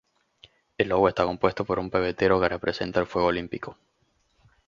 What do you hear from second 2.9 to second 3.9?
el fuego olímpico.